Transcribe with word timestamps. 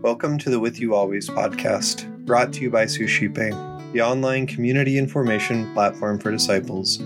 Welcome 0.00 0.38
to 0.38 0.48
the 0.48 0.58
With 0.58 0.80
You 0.80 0.94
Always 0.94 1.28
podcast, 1.28 2.24
brought 2.24 2.50
to 2.54 2.62
you 2.62 2.70
by 2.70 2.86
Suscipe, 2.86 3.34
the 3.92 4.00
online 4.00 4.46
community 4.46 4.96
information 4.96 5.70
platform 5.74 6.18
for 6.18 6.30
disciples. 6.30 6.96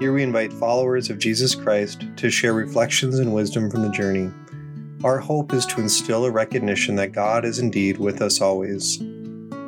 Here 0.00 0.14
we 0.14 0.22
invite 0.22 0.50
followers 0.54 1.10
of 1.10 1.18
Jesus 1.18 1.54
Christ 1.54 2.06
to 2.16 2.30
share 2.30 2.54
reflections 2.54 3.18
and 3.18 3.34
wisdom 3.34 3.70
from 3.70 3.82
the 3.82 3.90
journey. 3.90 4.30
Our 5.04 5.18
hope 5.18 5.52
is 5.52 5.66
to 5.66 5.80
instill 5.82 6.24
a 6.24 6.30
recognition 6.30 6.96
that 6.96 7.12
God 7.12 7.44
is 7.44 7.58
indeed 7.58 7.98
with 7.98 8.22
us 8.22 8.40
always. 8.40 8.96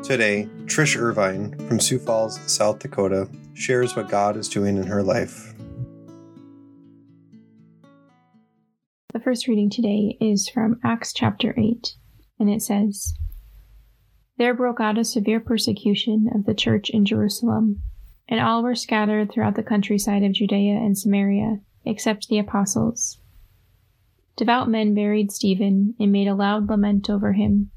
Today, 0.02 0.48
Trish 0.64 0.98
Irvine 0.98 1.54
from 1.68 1.80
Sioux 1.80 1.98
Falls, 1.98 2.41
South 2.50 2.79
Dakota, 2.79 3.29
shares 3.52 3.95
what 3.95 4.09
God 4.09 4.39
is 4.39 4.48
doing 4.48 4.79
in 4.79 4.86
her 4.86 5.02
life. 5.02 5.52
First 9.23 9.46
reading 9.46 9.70
today 9.70 10.16
is 10.20 10.48
from 10.48 10.80
Acts 10.82 11.12
chapter 11.12 11.55
8, 11.57 11.95
and 12.41 12.51
it 12.51 12.60
says 12.60 13.15
There 14.37 14.52
broke 14.52 14.80
out 14.80 14.98
a 14.98 15.05
severe 15.05 15.38
persecution 15.38 16.28
of 16.34 16.45
the 16.45 16.55
church 16.55 16.91
in 16.91 17.05
Jerusalem, 17.05 17.83
and 18.28 18.41
all 18.41 18.64
were 18.64 18.74
scattered 18.74 19.30
throughout 19.30 19.55
the 19.55 19.62
countryside 19.62 20.24
of 20.24 20.33
Judea 20.33 20.74
and 20.74 20.98
Samaria, 20.98 21.61
except 21.84 22.28
the 22.28 22.38
apostles. 22.38 23.19
Devout 24.37 24.69
men 24.69 24.92
buried 24.92 25.30
Stephen 25.30 25.95
and 26.00 26.11
made 26.11 26.27
a 26.27 26.34
loud 26.34 26.69
lament 26.69 27.09
over 27.09 27.33
him. 27.33 27.70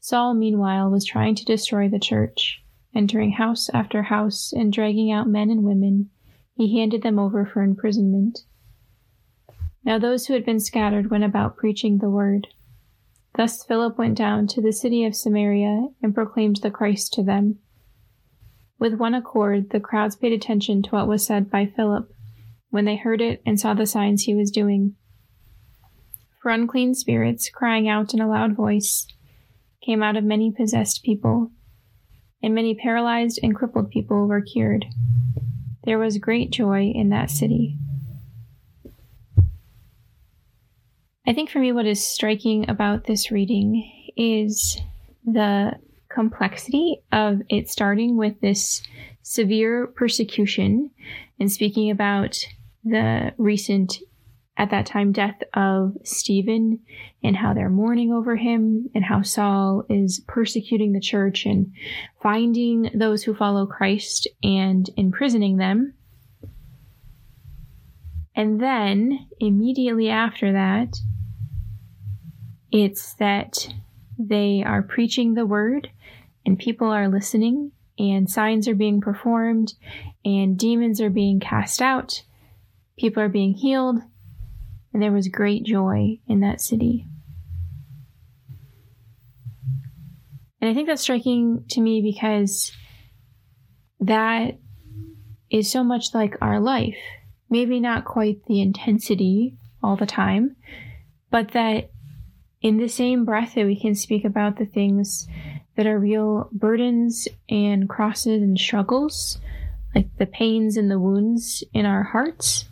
Saul, 0.00 0.34
meanwhile, 0.34 0.90
was 0.90 1.06
trying 1.06 1.34
to 1.36 1.46
destroy 1.46 1.88
the 1.88 1.98
church. 1.98 2.62
Entering 2.94 3.32
house 3.32 3.70
after 3.72 4.02
house 4.02 4.52
and 4.52 4.70
dragging 4.70 5.10
out 5.10 5.28
men 5.28 5.48
and 5.48 5.62
women, 5.62 6.10
he 6.54 6.78
handed 6.78 7.02
them 7.02 7.18
over 7.18 7.46
for 7.46 7.62
imprisonment. 7.62 8.40
Now 9.84 9.98
those 9.98 10.26
who 10.26 10.34
had 10.34 10.44
been 10.44 10.60
scattered 10.60 11.10
went 11.10 11.24
about 11.24 11.56
preaching 11.56 11.98
the 11.98 12.10
word. 12.10 12.48
Thus 13.34 13.64
Philip 13.64 13.98
went 13.98 14.16
down 14.16 14.46
to 14.48 14.60
the 14.60 14.72
city 14.72 15.04
of 15.04 15.16
Samaria 15.16 15.88
and 16.02 16.14
proclaimed 16.14 16.56
the 16.56 16.70
Christ 16.70 17.12
to 17.14 17.22
them. 17.22 17.58
With 18.78 18.94
one 18.94 19.14
accord, 19.14 19.70
the 19.70 19.80
crowds 19.80 20.16
paid 20.16 20.32
attention 20.32 20.82
to 20.82 20.90
what 20.90 21.08
was 21.08 21.24
said 21.24 21.50
by 21.50 21.66
Philip 21.66 22.12
when 22.70 22.84
they 22.84 22.96
heard 22.96 23.20
it 23.20 23.42
and 23.46 23.60
saw 23.60 23.74
the 23.74 23.86
signs 23.86 24.22
he 24.22 24.34
was 24.34 24.50
doing. 24.50 24.96
For 26.42 26.50
unclean 26.50 26.94
spirits, 26.94 27.48
crying 27.48 27.88
out 27.88 28.12
in 28.12 28.20
a 28.20 28.28
loud 28.28 28.56
voice, 28.56 29.06
came 29.84 30.02
out 30.02 30.16
of 30.16 30.24
many 30.24 30.50
possessed 30.50 31.04
people, 31.04 31.52
and 32.42 32.54
many 32.54 32.74
paralyzed 32.74 33.38
and 33.42 33.54
crippled 33.54 33.90
people 33.90 34.26
were 34.26 34.40
cured. 34.40 34.86
There 35.84 35.98
was 35.98 36.18
great 36.18 36.50
joy 36.50 36.92
in 36.94 37.10
that 37.10 37.30
city. 37.30 37.76
I 41.26 41.32
think 41.32 41.50
for 41.50 41.60
me, 41.60 41.72
what 41.72 41.86
is 41.86 42.04
striking 42.04 42.68
about 42.68 43.04
this 43.04 43.30
reading 43.30 43.88
is 44.16 44.80
the 45.24 45.72
complexity 46.08 47.00
of 47.12 47.42
it 47.48 47.70
starting 47.70 48.16
with 48.16 48.40
this 48.40 48.82
severe 49.22 49.86
persecution 49.86 50.90
and 51.38 51.50
speaking 51.50 51.90
about 51.90 52.38
the 52.84 53.32
recent 53.38 53.98
at 54.56 54.70
that 54.70 54.84
time 54.84 55.12
death 55.12 55.40
of 55.54 55.96
Stephen 56.04 56.80
and 57.22 57.36
how 57.36 57.54
they're 57.54 57.70
mourning 57.70 58.12
over 58.12 58.36
him 58.36 58.90
and 58.94 59.04
how 59.04 59.22
Saul 59.22 59.84
is 59.88 60.20
persecuting 60.26 60.92
the 60.92 61.00
church 61.00 61.46
and 61.46 61.72
finding 62.22 62.90
those 62.94 63.22
who 63.22 63.34
follow 63.34 63.64
Christ 63.64 64.28
and 64.42 64.90
imprisoning 64.96 65.56
them. 65.56 65.94
And 68.34 68.60
then 68.60 69.28
immediately 69.40 70.08
after 70.08 70.52
that, 70.52 70.96
it's 72.70 73.14
that 73.14 73.68
they 74.18 74.62
are 74.64 74.82
preaching 74.82 75.34
the 75.34 75.46
word 75.46 75.90
and 76.46 76.58
people 76.58 76.88
are 76.88 77.08
listening 77.08 77.72
and 77.98 78.30
signs 78.30 78.66
are 78.66 78.74
being 78.74 79.00
performed 79.00 79.74
and 80.24 80.58
demons 80.58 81.00
are 81.00 81.10
being 81.10 81.40
cast 81.40 81.82
out. 81.82 82.22
People 82.98 83.22
are 83.22 83.28
being 83.28 83.54
healed 83.54 83.98
and 84.92 85.02
there 85.02 85.12
was 85.12 85.28
great 85.28 85.64
joy 85.64 86.18
in 86.26 86.40
that 86.40 86.60
city. 86.60 87.06
And 90.60 90.70
I 90.70 90.74
think 90.74 90.86
that's 90.86 91.02
striking 91.02 91.64
to 91.70 91.80
me 91.80 92.00
because 92.00 92.72
that 94.00 94.58
is 95.50 95.70
so 95.70 95.82
much 95.82 96.14
like 96.14 96.36
our 96.40 96.60
life. 96.60 96.96
Maybe 97.52 97.80
not 97.80 98.06
quite 98.06 98.46
the 98.46 98.62
intensity 98.62 99.58
all 99.82 99.94
the 99.94 100.06
time, 100.06 100.56
but 101.30 101.50
that 101.50 101.90
in 102.62 102.78
the 102.78 102.88
same 102.88 103.26
breath 103.26 103.56
that 103.56 103.66
we 103.66 103.78
can 103.78 103.94
speak 103.94 104.24
about 104.24 104.56
the 104.56 104.64
things 104.64 105.28
that 105.76 105.86
are 105.86 105.98
real 105.98 106.48
burdens 106.50 107.28
and 107.50 107.90
crosses 107.90 108.40
and 108.40 108.58
struggles, 108.58 109.38
like 109.94 110.08
the 110.16 110.24
pains 110.24 110.78
and 110.78 110.90
the 110.90 110.98
wounds 110.98 111.62
in 111.74 111.84
our 111.84 112.04
hearts, 112.04 112.70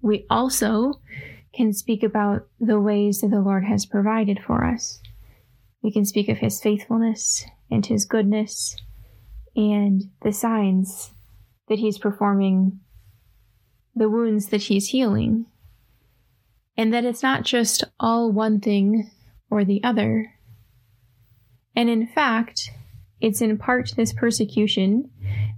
we 0.00 0.26
also 0.30 1.00
can 1.52 1.72
speak 1.72 2.04
about 2.04 2.46
the 2.60 2.78
ways 2.78 3.20
that 3.20 3.32
the 3.32 3.40
Lord 3.40 3.64
has 3.64 3.84
provided 3.84 4.38
for 4.38 4.64
us. 4.64 5.00
We 5.82 5.90
can 5.90 6.04
speak 6.04 6.28
of 6.28 6.38
His 6.38 6.60
faithfulness 6.60 7.44
and 7.68 7.84
His 7.84 8.04
goodness 8.04 8.76
and 9.56 10.04
the 10.22 10.32
signs 10.32 11.10
that 11.68 11.80
He's 11.80 11.98
performing, 11.98 12.78
the 13.94 14.08
wounds 14.08 14.48
that 14.48 14.62
He's 14.62 14.88
healing, 14.88 15.46
and 16.76 16.92
that 16.92 17.04
it's 17.04 17.22
not 17.22 17.44
just 17.44 17.84
all 17.98 18.30
one 18.30 18.60
thing 18.60 19.10
or 19.50 19.64
the 19.64 19.82
other. 19.82 20.32
And 21.74 21.88
in 21.88 22.06
fact, 22.06 22.70
it's 23.20 23.40
in 23.40 23.58
part 23.58 23.92
this 23.96 24.12
persecution 24.12 25.10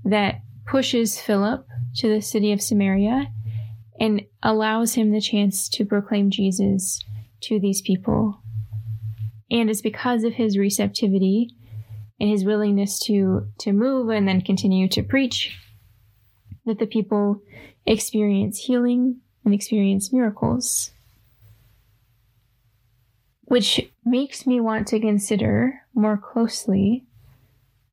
that 0.04 0.40
pushes 0.66 1.20
Philip 1.20 1.66
to 1.96 2.08
the 2.08 2.22
city 2.22 2.52
of 2.52 2.62
Samaria 2.62 3.30
and 4.00 4.22
allows 4.42 4.94
him 4.94 5.12
the 5.12 5.20
chance 5.20 5.68
to 5.68 5.84
proclaim 5.84 6.30
Jesus 6.30 7.00
to 7.42 7.60
these 7.60 7.82
people. 7.82 8.40
And 9.50 9.70
it's 9.70 9.82
because 9.82 10.24
of 10.24 10.34
his 10.34 10.58
receptivity 10.58 11.50
and 12.18 12.30
his 12.30 12.44
willingness 12.44 12.98
to, 13.00 13.48
to 13.58 13.72
move 13.72 14.08
and 14.08 14.26
then 14.26 14.40
continue 14.40 14.88
to 14.88 15.02
preach 15.02 15.58
that 16.66 16.78
the 16.78 16.86
people 16.86 17.42
experience 17.86 18.58
healing 18.58 19.20
and 19.44 19.52
experience 19.52 20.12
miracles. 20.12 20.92
Which 23.44 23.80
makes 24.04 24.46
me 24.46 24.60
want 24.60 24.86
to 24.88 25.00
consider 25.00 25.80
more 25.94 26.16
closely 26.16 27.04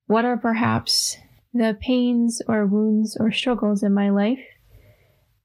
what 0.08 0.26
are 0.26 0.38
perhaps 0.38 1.18
the 1.54 1.78
pains 1.82 2.42
or 2.48 2.66
wounds 2.66 3.18
or 3.20 3.32
struggles 3.32 3.84
in 3.84 3.94
my 3.94 4.10
life 4.10 4.40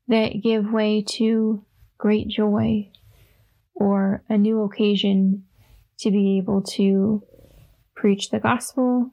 that 0.08 0.42
give 0.42 0.70
way 0.70 1.02
to 1.02 1.64
great 1.98 2.28
joy 2.28 2.90
or 3.74 4.22
a 4.28 4.36
new 4.36 4.62
occasion 4.62 5.44
to 5.98 6.10
be 6.10 6.38
able 6.38 6.62
to 6.62 7.22
preach 7.94 8.30
the 8.30 8.38
gospel, 8.38 9.10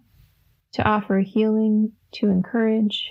to 0.73 0.83
offer 0.83 1.19
healing, 1.19 1.93
to 2.11 2.27
encourage. 2.27 3.09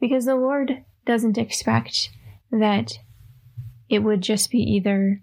Because 0.00 0.24
the 0.24 0.36
Lord 0.36 0.84
doesn't 1.06 1.38
expect 1.38 2.10
that 2.50 2.92
it 3.88 4.00
would 4.00 4.22
just 4.22 4.50
be 4.50 4.58
either 4.58 5.22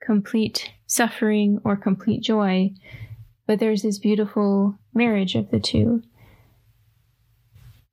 complete 0.00 0.70
suffering 0.86 1.60
or 1.64 1.76
complete 1.76 2.22
joy, 2.22 2.70
but 3.46 3.58
there's 3.58 3.82
this 3.82 3.98
beautiful 3.98 4.78
marriage 4.92 5.34
of 5.34 5.50
the 5.50 5.60
two 5.60 6.02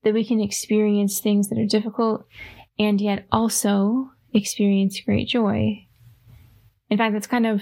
that 0.03 0.13
we 0.13 0.23
can 0.23 0.39
experience 0.39 1.19
things 1.19 1.49
that 1.49 1.57
are 1.57 1.65
difficult 1.65 2.25
and 2.77 3.01
yet 3.01 3.25
also 3.31 4.11
experience 4.33 4.99
great 4.99 5.27
joy. 5.27 5.85
In 6.89 6.97
fact, 6.97 7.13
that's 7.13 7.27
kind 7.27 7.47
of 7.47 7.61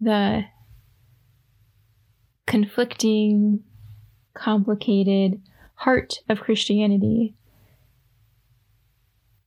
the 0.00 0.44
conflicting, 2.46 3.64
complicated 4.34 5.42
heart 5.78 6.20
of 6.28 6.40
Christianity. 6.40 7.34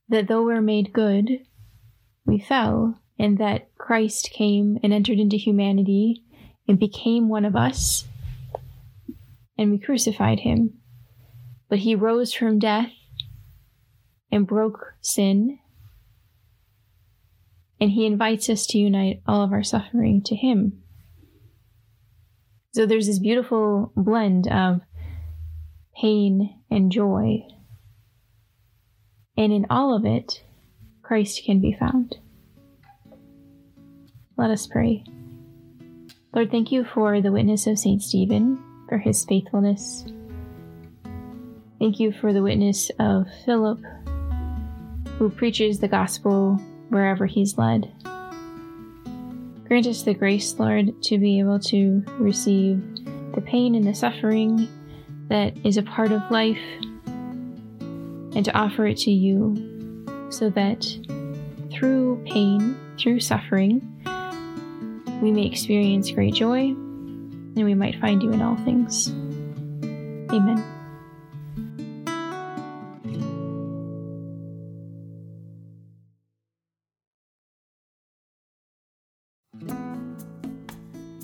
That 0.08 0.28
though 0.28 0.42
we're 0.42 0.62
made 0.62 0.92
good, 0.92 1.28
we 2.24 2.38
fell, 2.38 2.98
and 3.18 3.38
that 3.38 3.74
Christ 3.76 4.30
came 4.30 4.78
and 4.82 4.92
entered 4.92 5.18
into 5.18 5.36
humanity 5.36 6.22
and 6.66 6.78
became 6.78 7.28
one 7.28 7.44
of 7.44 7.54
us, 7.54 8.06
and 9.58 9.70
we 9.70 9.78
crucified 9.78 10.40
him. 10.40 10.74
But 11.68 11.80
he 11.80 11.94
rose 11.94 12.32
from 12.32 12.58
death 12.58 12.92
and 14.30 14.46
broke 14.46 14.94
sin. 15.00 15.58
And 17.80 17.90
he 17.90 18.06
invites 18.06 18.48
us 18.48 18.66
to 18.68 18.78
unite 18.78 19.22
all 19.26 19.42
of 19.42 19.52
our 19.52 19.62
suffering 19.62 20.22
to 20.22 20.36
him. 20.36 20.82
So 22.72 22.86
there's 22.86 23.06
this 23.06 23.18
beautiful 23.18 23.92
blend 23.96 24.48
of 24.48 24.80
pain 25.94 26.60
and 26.70 26.92
joy. 26.92 27.42
And 29.36 29.52
in 29.52 29.66
all 29.70 29.96
of 29.96 30.04
it, 30.04 30.42
Christ 31.02 31.42
can 31.44 31.60
be 31.60 31.76
found. 31.78 32.16
Let 34.36 34.50
us 34.50 34.66
pray. 34.66 35.04
Lord, 36.34 36.50
thank 36.50 36.72
you 36.72 36.84
for 36.84 37.20
the 37.20 37.32
witness 37.32 37.66
of 37.66 37.78
St. 37.78 38.02
Stephen, 38.02 38.62
for 38.88 38.98
his 38.98 39.24
faithfulness. 39.24 40.04
Thank 41.78 42.00
you 42.00 42.12
for 42.12 42.32
the 42.32 42.42
witness 42.42 42.90
of 42.98 43.26
Philip, 43.44 43.80
who 45.18 45.28
preaches 45.30 45.78
the 45.78 45.88
gospel 45.88 46.56
wherever 46.88 47.26
he's 47.26 47.58
led. 47.58 47.92
Grant 49.66 49.86
us 49.86 50.02
the 50.02 50.14
grace, 50.14 50.58
Lord, 50.58 51.02
to 51.02 51.18
be 51.18 51.38
able 51.38 51.58
to 51.60 52.02
receive 52.18 52.82
the 53.34 53.40
pain 53.40 53.74
and 53.74 53.86
the 53.86 53.94
suffering 53.94 54.68
that 55.32 55.56
is 55.64 55.78
a 55.78 55.82
part 55.82 56.12
of 56.12 56.20
life 56.30 56.60
and 57.06 58.44
to 58.44 58.52
offer 58.54 58.86
it 58.86 58.98
to 58.98 59.10
you 59.10 59.56
so 60.28 60.50
that 60.50 60.82
through 61.72 62.22
pain, 62.26 62.78
through 62.98 63.18
suffering, 63.18 63.80
we 65.22 65.32
may 65.32 65.46
experience 65.46 66.10
great 66.10 66.34
joy 66.34 66.58
and 66.58 67.64
we 67.64 67.72
might 67.72 67.98
find 67.98 68.22
you 68.22 68.30
in 68.30 68.42
all 68.42 68.56
things. 68.56 69.08
Amen. 70.30 70.81